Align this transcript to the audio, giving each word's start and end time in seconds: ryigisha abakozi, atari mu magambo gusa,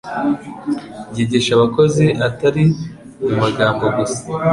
ryigisha 1.11 1.51
abakozi, 1.57 2.05
atari 2.27 2.63
mu 3.23 3.33
magambo 3.41 3.85
gusa, 3.97 4.21